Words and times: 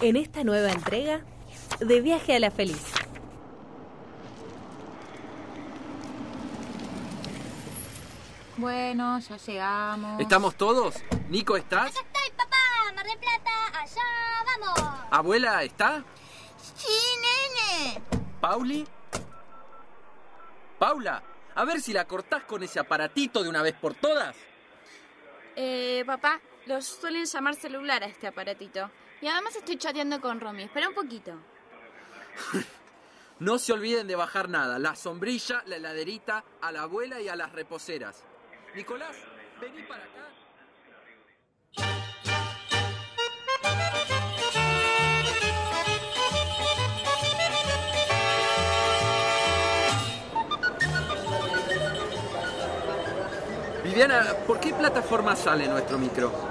en 0.00 0.16
esta 0.16 0.44
nueva 0.44 0.70
entrega 0.70 1.20
de 1.80 2.00
Viaje 2.00 2.34
a 2.34 2.40
la 2.40 2.50
Feliz. 2.50 2.82
Bueno, 8.56 9.18
ya 9.20 9.36
llegamos. 9.36 10.20
¿Estamos 10.20 10.54
todos? 10.56 10.96
¿Nico 11.28 11.56
estás? 11.56 11.90
Acá 11.90 12.00
estoy, 12.00 12.36
papá. 12.36 12.56
Mar 12.94 13.06
del 13.06 13.18
Plata, 13.18 13.80
allá 13.80 14.02
vamos. 14.44 14.94
¿Abuela 15.10 15.62
está? 15.62 16.04
Sí, 16.76 16.88
nene. 17.22 18.02
¿Pauli? 18.40 18.86
Paula, 20.78 21.22
a 21.54 21.64
ver 21.64 21.80
si 21.80 21.92
la 21.92 22.06
cortás 22.06 22.44
con 22.44 22.62
ese 22.62 22.80
aparatito 22.80 23.42
de 23.42 23.48
una 23.48 23.62
vez 23.62 23.74
por 23.74 23.94
todas. 23.94 24.36
Eh, 25.56 26.04
papá, 26.06 26.40
los 26.66 26.86
suelen 26.86 27.24
llamar 27.24 27.54
celular 27.54 28.02
a 28.02 28.06
este 28.06 28.26
aparatito. 28.26 28.90
Y 29.20 29.28
además 29.28 29.54
estoy 29.56 29.76
chateando 29.76 30.20
con 30.20 30.40
Romy. 30.40 30.64
Espera 30.64 30.88
un 30.88 30.94
poquito. 30.94 31.32
No 33.40 33.58
se 33.58 33.72
olviden 33.72 34.06
de 34.06 34.16
bajar 34.16 34.50
nada. 34.50 34.78
La 34.78 34.94
sombrilla, 34.94 35.62
la 35.64 35.76
heladerita, 35.76 36.44
a 36.60 36.72
la 36.72 36.82
abuela 36.82 37.22
y 37.22 37.28
a 37.28 37.36
las 37.36 37.50
reposeras. 37.52 38.22
Nicolás, 38.74 39.16
vení 39.58 39.82
para 39.84 40.04
acá. 40.04 40.28
Viviana, 53.82 54.34
¿por 54.46 54.60
qué 54.60 54.74
plataforma 54.74 55.34
sale 55.34 55.66
nuestro 55.66 55.96
micro? 55.98 56.49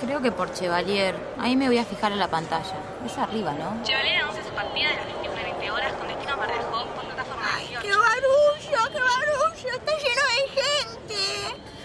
Creo 0.00 0.22
que 0.22 0.32
por 0.32 0.52
Chevalier. 0.52 1.14
Ahí 1.38 1.56
me 1.56 1.66
voy 1.66 1.78
a 1.78 1.84
fijar 1.84 2.12
en 2.12 2.18
la 2.18 2.28
pantalla. 2.28 2.74
Es 3.04 3.18
arriba, 3.18 3.52
¿no? 3.52 3.82
Chevalier 3.84 4.22
anuncia 4.22 4.42
su 4.42 4.50
partida 4.50 4.88
de 4.88 4.96
las 4.96 5.06
21 5.06 5.40
y 5.40 5.44
20 5.44 5.70
horas 5.70 5.92
con 5.92 6.08
destino 6.08 6.32
a 6.32 6.36
Mar 6.36 6.48
del 6.48 6.62
por 6.66 7.04
plataforma 7.04 7.58
18. 7.58 7.82
¡Qué 7.82 7.96
barullo, 7.96 8.92
qué 8.92 9.00
barullo! 9.00 9.74
Está 9.76 9.92
lleno 9.98 10.22
de 10.30 10.62
gente. 10.62 11.18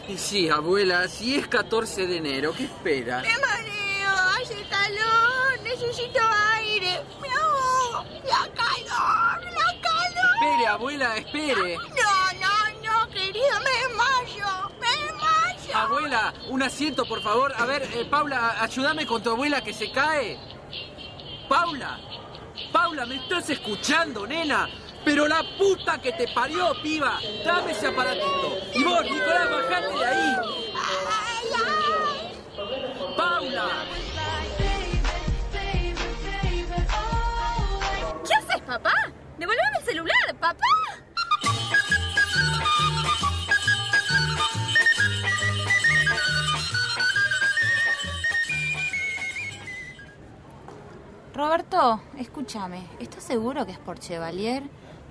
Y 0.08 0.18
sí, 0.18 0.50
abuela, 0.50 1.08
si 1.10 1.36
es 1.36 1.48
14 1.48 2.08
de 2.08 2.18
enero, 2.18 2.54
¿qué 2.56 2.66
espera? 2.66 3.22
¡Qué 3.22 3.38
mareo! 3.40 4.12
Hace 4.42 4.64
calor. 4.70 5.62
Necesito 5.64 6.20
aire. 6.54 7.02
Me 7.22 7.28
ahogo. 7.28 8.06
La 8.24 8.48
calor, 8.54 9.44
la 9.44 9.82
calor. 9.82 10.36
Espere, 10.36 10.68
abuela, 10.68 11.18
espere. 11.18 11.78
Un 16.50 16.64
asiento, 16.64 17.06
por 17.06 17.22
favor. 17.22 17.54
A 17.58 17.66
ver, 17.66 17.84
eh, 17.94 18.06
Paula, 18.06 18.62
ayúdame 18.62 19.06
con 19.06 19.22
tu 19.22 19.32
abuela 19.32 19.62
que 19.62 19.74
se 19.74 19.92
cae. 19.92 20.38
Paula, 21.50 22.00
Paula, 22.72 23.06
¿me 23.06 23.16
estás 23.16 23.50
escuchando, 23.50 24.26
nena? 24.26 24.70
Pero 25.04 25.28
la 25.28 25.44
puta 25.58 26.00
que 26.00 26.12
te 26.14 26.28
parió, 26.30 26.74
piba. 26.82 27.20
Dame 27.46 27.72
ese 27.72 27.88
aparatito. 27.88 28.58
Y 28.74 28.84
vos, 28.84 29.04
Nicolás, 29.04 29.50
bajate 29.52 29.98
de 29.98 30.06
ahí. 30.06 30.36
Paula. 33.16 33.68
¿Qué 38.28 38.34
haces, 38.34 38.62
papá? 38.66 38.94
¡Devolveme 39.38 39.78
el 39.80 39.86
celular, 39.86 40.36
papá! 40.40 40.75
Roberto, 51.56 52.02
escúchame. 52.18 52.86
¿Estás 53.00 53.24
seguro 53.24 53.66
que 53.66 53.72
es 53.72 53.78
por 53.78 53.98
Chevalier? 53.98 54.62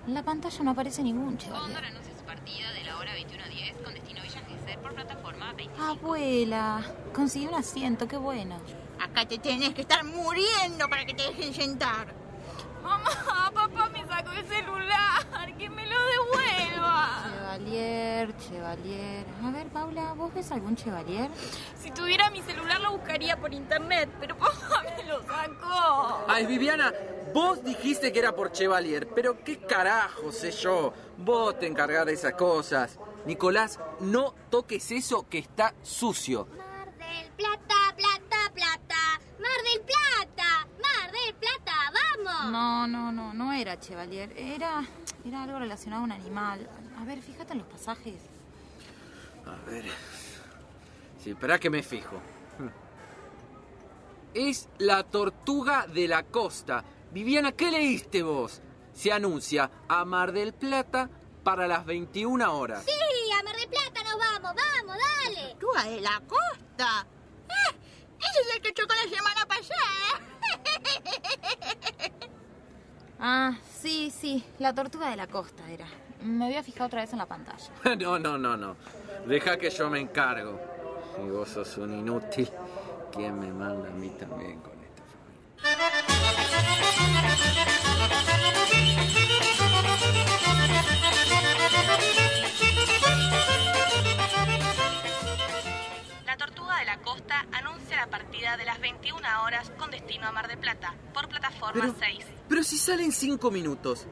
En 0.06 0.12
la 0.12 0.22
pantalla 0.22 0.62
no 0.62 0.72
aparece 0.72 1.02
ningún 1.02 1.38
Chevalier. 1.38 1.82
anuncia 1.82 2.12
su 2.14 2.22
partida 2.22 2.70
de 2.72 2.84
la 2.84 2.98
hora 2.98 3.12
21.10 3.14 3.82
con 3.82 3.94
destino 3.94 4.20
Villa 4.20 4.42
Gesell 4.46 4.78
por 4.80 4.94
plataforma 4.94 5.54
20. 5.54 5.80
Abuela, 5.80 6.82
conseguí 7.14 7.46
un 7.46 7.54
asiento, 7.54 8.06
qué 8.06 8.18
bueno. 8.18 8.56
Acá 9.00 9.26
te 9.26 9.38
tenés 9.38 9.72
que 9.72 9.80
estar 9.80 10.04
muriendo 10.04 10.86
para 10.86 11.06
que 11.06 11.14
te 11.14 11.22
dejen 11.22 11.54
sentar. 11.54 12.08
Mamá, 12.82 13.50
papá 13.54 13.88
me 13.88 14.06
sacó 14.06 14.32
el 14.32 14.46
celular, 14.46 15.56
que 15.56 15.70
me 15.70 15.86
lo 15.86 15.96
devuelva. 16.04 17.24
Chevalier, 17.56 18.36
Chevalier. 18.36 19.24
A 19.42 19.50
ver, 19.50 19.68
Paula, 19.68 20.12
¿vos 20.12 20.34
ves 20.34 20.52
algún 20.52 20.76
Chevalier? 20.76 21.30
Si 21.94 22.00
tuviera 22.00 22.28
mi 22.30 22.42
celular 22.42 22.80
lo 22.80 22.90
buscaría 22.90 23.36
por 23.36 23.54
internet, 23.54 24.10
pero 24.18 24.36
papá 24.36 24.82
me 24.96 25.04
lo 25.04 25.22
sacó. 25.22 26.24
Ay, 26.26 26.44
Viviana, 26.44 26.92
vos 27.32 27.62
dijiste 27.62 28.12
que 28.12 28.18
era 28.18 28.34
por 28.34 28.50
Chevalier, 28.50 29.06
pero 29.14 29.44
qué 29.44 29.60
carajo 29.60 30.32
sé 30.32 30.50
yo. 30.50 30.92
Vos 31.18 31.56
te 31.56 31.68
encargás 31.68 32.06
de 32.06 32.14
esas 32.14 32.34
cosas. 32.34 32.98
Nicolás, 33.26 33.78
no 34.00 34.34
toques 34.50 34.90
eso 34.90 35.28
que 35.28 35.38
está 35.38 35.72
sucio. 35.82 36.48
Mar 36.56 36.92
del 36.96 37.30
Plata, 37.36 37.94
Plata, 37.96 38.52
Plata. 38.52 39.20
Mar 39.38 39.62
del 39.62 39.82
Plata, 39.82 40.66
Mar 40.82 41.12
del 41.12 41.34
Plata, 41.36 41.92
vamos. 41.92 42.50
No, 42.50 42.88
no, 42.88 43.12
no, 43.12 43.32
no 43.32 43.52
era 43.52 43.78
Chevalier. 43.78 44.32
Era, 44.36 44.84
era 45.24 45.44
algo 45.44 45.60
relacionado 45.60 46.02
a 46.02 46.04
un 46.06 46.12
animal. 46.12 46.68
A 46.98 47.04
ver, 47.04 47.22
fíjate 47.22 47.52
en 47.52 47.58
los 47.60 47.68
pasajes. 47.68 48.16
A 49.46 49.70
ver. 49.70 49.84
Sí, 51.24 51.30
espera 51.30 51.58
que 51.58 51.70
me 51.70 51.82
fijo. 51.82 52.20
Es 54.34 54.68
la 54.76 55.04
tortuga 55.04 55.86
de 55.86 56.06
la 56.06 56.24
costa. 56.24 56.84
Viviana, 57.12 57.52
¿qué 57.52 57.70
leíste 57.70 58.22
vos? 58.22 58.60
Se 58.92 59.10
anuncia 59.10 59.70
a 59.88 60.04
Mar 60.04 60.32
del 60.32 60.52
Plata 60.52 61.08
para 61.42 61.66
las 61.66 61.86
21 61.86 62.54
horas. 62.54 62.84
Sí, 62.84 62.92
a 63.32 63.42
Mar 63.42 63.56
del 63.56 63.68
Plata 63.70 64.02
nos 64.02 64.18
vamos, 64.18 64.54
vamos, 64.54 64.96
dale. 65.24 65.56
Tú 65.58 65.68
de 65.88 66.00
la 66.02 66.20
costa. 66.26 67.06
Eh, 67.48 67.76
ese 68.18 68.40
es 68.42 68.56
el 68.56 68.60
que 68.60 68.74
chocó 68.74 68.92
la 68.94 69.16
semana 69.16 69.46
pasada. 69.46 70.20
Ah, 73.26 73.56
sí, 73.80 74.10
sí, 74.14 74.44
la 74.58 74.74
tortuga 74.74 75.08
de 75.08 75.16
la 75.16 75.26
costa 75.26 75.70
era. 75.70 75.86
Me 76.20 76.44
voy 76.44 76.56
a 76.56 76.62
fijar 76.62 76.88
otra 76.88 77.00
vez 77.00 77.10
en 77.12 77.18
la 77.18 77.26
pantalla. 77.26 77.70
No, 77.98 78.18
no, 78.18 78.36
no, 78.36 78.54
no. 78.54 78.76
Deja 79.26 79.56
que 79.56 79.70
yo 79.70 79.88
me 79.88 80.00
encargo. 80.00 80.73
Y 81.22 81.28
vos 81.30 81.48
sos 81.48 81.76
un 81.78 81.92
inútil. 81.98 82.50
¿Quién 83.12 83.38
me 83.38 83.52
manda 83.52 83.88
a 83.88 83.92
mí 83.92 84.08
también 84.18 84.60
con 84.60 84.72
esta 84.82 85.02
familia? 85.04 86.54
La 96.26 96.36
Tortuga 96.36 96.78
de 96.78 96.84
la 96.86 96.98
Costa 97.02 97.46
anuncia 97.52 97.96
la 97.96 98.06
partida 98.06 98.56
de 98.56 98.64
las 98.64 98.80
21 98.80 99.18
horas 99.44 99.70
con 99.78 99.90
destino 99.90 100.26
a 100.26 100.32
Mar 100.32 100.48
del 100.48 100.58
Plata 100.58 100.94
por 101.12 101.28
plataforma 101.28 101.72
Pero, 101.80 101.94
6. 101.98 102.26
pero 102.48 102.62
si 102.62 102.78
salen 102.78 103.12
cinco 103.12 103.50
minutos. 103.50 104.06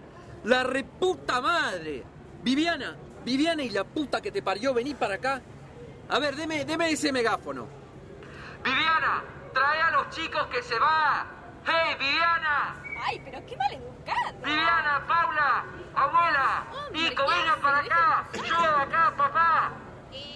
¡La 0.45 0.63
reputa 0.63 1.41
madre! 1.41 2.05
Viviana, 2.43 2.97
Viviana 3.25 3.63
y 3.63 3.71
la 3.71 3.85
puta 3.85 4.21
que 4.21 4.33
te 4.33 4.43
parió, 4.43 4.75
vení 4.75 4.95
para 4.95 5.15
acá. 5.15 5.41
A 6.09 6.19
ver, 6.19 6.37
deme, 6.37 6.65
deme 6.65 6.91
ese 6.91 7.13
megáfono. 7.13 7.67
Viviana, 8.63 9.23
trae 9.53 9.81
a 9.83 9.91
los 9.93 10.11
chicos 10.11 10.47
que 10.49 10.63
se 10.63 10.79
va. 10.79 11.27
¡Hey, 11.65 11.97
Viviana! 11.99 12.77
Ay, 13.05 13.21
pero 13.25 13.45
qué 13.47 13.57
mal 13.57 13.73
educada. 13.73 14.33
Viviana, 14.45 15.05
Paula, 15.07 15.65
abuela, 15.95 16.65
Nico, 16.93 17.25
vengan 17.29 17.61
para 17.61 17.79
acá. 17.79 18.29
Yo 18.45 18.57
acá, 18.57 19.13
papá. 19.17 19.73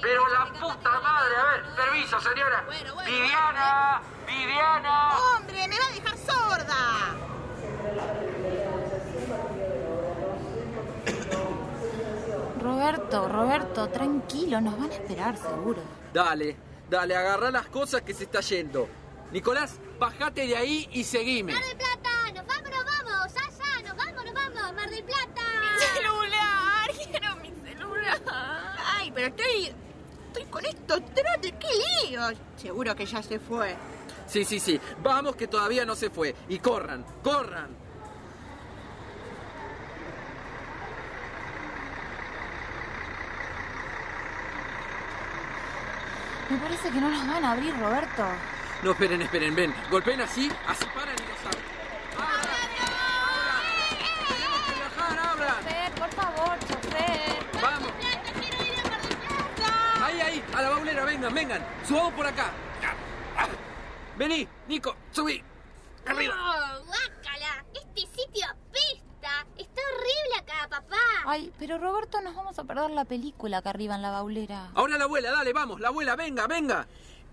Pero 0.01 0.29
la 0.29 0.47
puta 0.53 1.01
madre, 1.01 1.37
a 1.37 1.45
ver, 1.45 1.65
permiso, 1.77 2.21
señora. 2.21 2.65
Viviana, 3.05 4.01
Viviana. 4.27 5.11
Hombre, 5.37 5.69
me 5.69 5.79
va 5.79 5.85
a 5.85 5.93
dejar 5.93 6.17
sorda. 6.19 6.36
Roberto, 12.87 13.29
Roberto, 13.29 13.89
tranquilo, 13.89 14.61
nos 14.61 14.79
van 14.79 14.89
a 14.89 14.95
esperar 14.95 15.37
seguro. 15.37 15.83
Dale, 16.15 16.57
dale, 16.89 17.17
agarra 17.17 17.51
las 17.51 17.67
cosas 17.67 18.03
que 18.03 18.15
se 18.15 18.25
está 18.25 18.41
yendo. 18.43 18.89
Nicolás, 19.33 19.81
bajate 19.99 20.47
de 20.47 20.57
ahí 20.57 20.89
y 20.93 21.03
seguime. 21.03 21.53
Mar 21.53 21.65
del 21.65 21.77
Plata, 21.77 22.11
nos 22.33 22.47
vamos, 22.47 22.71
nos 22.71 22.85
vamos. 22.85 23.33
Allá, 23.35 23.89
nos 23.89 23.97
vamos, 23.97 24.25
nos 24.25 24.35
vamos. 24.35 24.75
Mar 24.77 24.89
del 24.89 25.03
Plata. 25.03 25.43
celular! 25.97 26.91
¡Quiero 27.11 27.37
mi 27.37 27.53
celular! 27.69 28.23
Ay, 28.95 29.11
pero 29.13 29.27
estoy. 29.27 29.75
Estoy 30.29 30.45
con 30.45 30.65
estos 30.65 31.01
trotes, 31.07 31.55
qué 31.59 32.09
líos. 32.09 32.35
Seguro 32.57 32.95
que 32.95 33.05
ya 33.05 33.21
se 33.21 33.41
fue. 33.41 33.75
Sí, 34.29 34.45
sí, 34.45 34.61
sí. 34.61 34.81
Vamos 35.03 35.35
que 35.35 35.49
todavía 35.49 35.85
no 35.85 35.97
se 35.97 36.09
fue. 36.09 36.37
Y 36.49 36.61
corran, 36.61 37.05
corran. 37.25 37.86
Me 46.49 46.57
parece 46.59 46.91
que 46.91 47.01
no 47.01 47.09
nos 47.11 47.27
van 47.27 47.45
a 47.45 47.53
abrir, 47.53 47.77
Roberto. 47.79 48.25
No, 48.83 48.93
esperen, 48.93 49.23
esperen, 49.23 49.55
ven. 49.55 49.75
Golpeen 49.91 50.21
así, 50.21 50.51
así 50.69 50.85
paran 50.95 51.17
y 51.19 51.23
nos 51.23 51.47
abren. 51.47 51.77
Por 55.97 56.11
favor, 56.11 56.59
chofer. 56.61 57.37
¡Vamos! 57.61 57.91
Ahí, 60.03 60.21
ahí, 60.21 60.45
a 60.55 60.63
la 60.63 60.69
baulera, 60.71 61.05
vengan, 61.05 61.35
vengan. 61.35 61.67
Subamos 61.87 62.15
por 62.15 62.27
acá. 62.27 62.53
Vení, 64.17 64.49
Nico, 64.69 64.97
subí. 65.11 65.43
Arriba. 66.07 66.35
Oh, 66.39 66.85
guácala, 66.85 67.65
este 67.75 68.03
sitio 68.03 68.47
apesta. 68.47 69.47
Está 69.59 69.81
horrible 69.83 70.37
acá, 70.39 70.69
papá. 70.69 70.97
Ay, 71.29 71.53
pero 71.59 71.77
Roberto, 71.79 72.21
nos 72.21 72.37
vamos 72.37 72.57
a 72.57 72.63
perder 72.63 72.91
la 72.91 73.05
película 73.05 73.59
acá 73.59 73.71
arriba 73.71 73.97
en 73.97 74.03
la 74.03 74.13
baulera. 74.13 74.71
Ahora 74.77 74.97
la 74.97 75.05
abuela, 75.05 75.33
dale, 75.33 75.53
vamos, 75.53 75.81
la 75.81 75.89
abuela, 75.89 76.15
venga, 76.15 76.47
venga. 76.47 76.87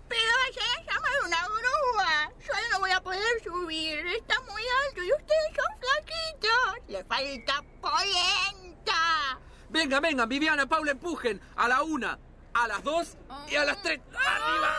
Pero 0.08 0.20
vaya 0.42 0.62
a 0.76 0.82
llamar 0.82 1.12
una 1.24 1.46
grúa. 1.46 2.32
Yo 2.44 2.52
no 2.72 2.80
voy 2.80 2.90
a 2.90 3.00
poder 3.00 3.22
subir. 3.44 4.04
Está 4.08 4.40
muy 4.40 4.62
alto 4.86 5.00
y 5.00 5.12
ustedes 5.12 5.54
son 5.54 5.78
flaquitos. 5.78 6.88
Le 6.88 7.04
falta 7.04 7.62
polenta. 7.80 9.38
Venga, 9.68 10.00
venga, 10.00 10.26
Viviana, 10.26 10.66
Paula, 10.66 10.90
empujen. 10.90 11.40
A 11.54 11.68
la 11.68 11.84
una, 11.84 12.18
a 12.52 12.66
las 12.66 12.82
dos 12.82 13.16
y 13.48 13.54
a 13.54 13.64
las 13.64 13.80
tres. 13.80 14.00
¡Arriba! 14.12 14.76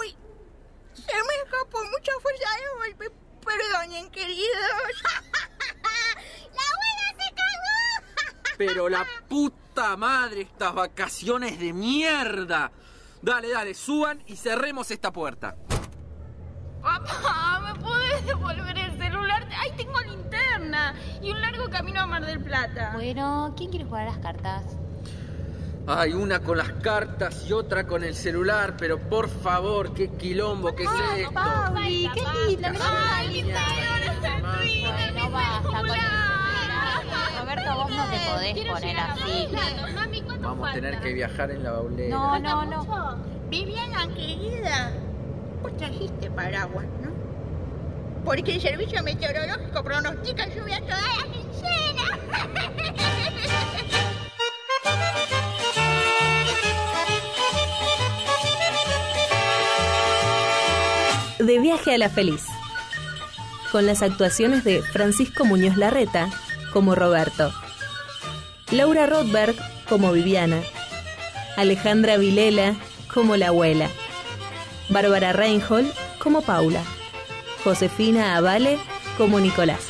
Uy, 0.00 0.16
se 0.94 1.14
me 1.14 1.34
escapó 1.44 1.84
mucha 1.84 2.12
fuerza 2.22 2.48
de 2.56 2.68
golpe. 2.78 3.12
Perdonen, 3.38 4.10
queridos. 4.10 5.02
¡La 6.52 6.62
abuela 6.68 7.06
se 7.16 7.34
cagó! 7.34 8.42
Pero 8.58 8.88
la 8.88 9.06
puta 9.28 9.96
madre, 9.96 10.42
estas 10.42 10.74
vacaciones 10.74 11.60
de 11.60 11.72
mierda. 11.72 12.72
Dale, 13.22 13.48
dale, 13.50 13.72
suban 13.72 14.20
y 14.26 14.34
cerremos 14.34 14.90
esta 14.90 15.12
puerta. 15.12 15.56
Papá, 16.82 17.60
¿me 17.60 17.80
puedes 17.80 18.26
devolver 18.26 18.76
el 18.76 18.98
celular? 18.98 19.48
Ahí 19.60 19.70
tengo 19.76 20.00
linterna 20.00 20.94
y 21.22 21.30
un 21.30 21.40
largo 21.40 21.70
camino 21.70 22.00
a 22.00 22.06
Mar 22.06 22.26
del 22.26 22.42
Plata. 22.42 22.92
Bueno, 22.94 23.54
¿quién 23.56 23.70
quiere 23.70 23.84
jugar 23.84 24.08
a 24.08 24.10
las 24.10 24.18
cartas? 24.18 24.64
Hay 25.86 26.12
una 26.12 26.40
con 26.40 26.58
las 26.58 26.70
cartas 26.72 27.46
y 27.48 27.52
otra 27.52 27.86
con 27.86 28.04
el 28.04 28.14
celular, 28.14 28.76
pero 28.76 28.98
por 28.98 29.28
favor, 29.28 29.94
qué 29.94 30.10
quilombo, 30.10 30.74
qué 30.74 30.82
es 30.82 30.90
esto. 31.16 31.32
Pauli, 31.32 32.10
qué 32.12 32.22
linda, 32.46 32.72
Ay, 32.82 33.28
mi 33.28 33.40
celular 33.40 34.02
está 34.02 34.36
mi 34.62 35.30
basta 35.30 35.62
con 35.62 35.76
el 35.76 35.90
celular. 35.92 36.27
Roberto, 37.48 37.74
vos 37.76 37.90
no 37.90 38.04
te 38.10 38.18
podés 38.30 38.66
poner 38.66 38.96
así. 38.98 39.48
Mami, 39.94 40.20
¿cuánto 40.20 40.48
Vamos 40.48 40.68
a 40.68 40.72
tener 40.74 41.00
que 41.00 41.14
viajar 41.14 41.50
en 41.50 41.62
la 41.62 41.72
baulera. 41.72 42.14
No, 42.14 42.38
no, 42.38 42.64
no. 42.66 43.16
Viviana, 43.48 44.06
querida, 44.08 44.92
vos 45.62 45.74
trajiste 45.78 46.30
paraguas, 46.30 46.84
¿no? 47.02 47.10
Porque 48.22 48.56
el 48.56 48.60
servicio 48.60 49.02
meteorológico 49.02 49.82
pronostica 49.82 50.46
lluvia 50.54 50.80
toda 50.80 51.00
la 51.00 51.22
quincena. 51.32 52.18
De 61.38 61.58
viaje 61.60 61.94
a 61.94 61.98
la 61.98 62.10
feliz. 62.10 62.44
Con 63.72 63.86
las 63.86 64.02
actuaciones 64.02 64.64
de 64.64 64.82
Francisco 64.82 65.46
Muñoz 65.46 65.78
Larreta 65.78 66.28
como 66.78 66.94
Roberto, 66.94 67.52
Laura 68.70 69.06
Rothberg 69.06 69.56
como 69.88 70.12
Viviana, 70.12 70.60
Alejandra 71.56 72.16
Vilela 72.18 72.76
como 73.12 73.34
la 73.34 73.48
abuela, 73.48 73.88
Bárbara 74.88 75.32
Reinhold 75.32 75.92
como 76.22 76.40
Paula, 76.40 76.80
Josefina 77.64 78.36
Avale 78.36 78.78
como 79.16 79.40
Nicolás. 79.40 79.88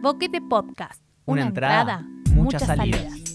Boquete 0.00 0.40
Podcast. 0.40 1.02
Una 1.24 1.42
entrada, 1.42 2.06
muchas 2.30 2.64
salidas. 2.64 3.27